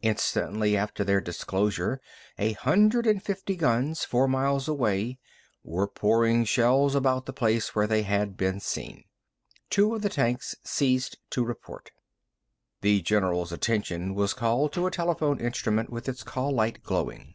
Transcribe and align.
Instantly 0.00 0.78
after 0.78 1.04
their 1.04 1.20
disclosure 1.20 2.00
a 2.38 2.52
hundred 2.54 3.06
and 3.06 3.22
fifty 3.22 3.54
guns, 3.54 4.02
four 4.02 4.26
miles 4.26 4.66
away, 4.66 5.18
were 5.62 5.86
pouring 5.86 6.42
shells 6.46 6.94
about 6.94 7.26
the 7.26 7.34
place 7.34 7.74
where 7.74 7.86
they 7.86 8.00
had 8.02 8.34
been 8.34 8.60
seen. 8.60 9.04
Two 9.68 9.94
of 9.94 10.00
the 10.00 10.08
tanks 10.08 10.54
ceased 10.64 11.18
to 11.28 11.44
report. 11.44 11.90
The 12.80 13.02
general's 13.02 13.52
attention 13.52 14.14
was 14.14 14.32
called 14.32 14.72
to 14.72 14.86
a 14.86 14.90
telephone 14.90 15.38
instrument 15.38 15.90
with 15.90 16.08
its 16.08 16.22
call 16.22 16.50
light 16.52 16.82
glowing. 16.82 17.34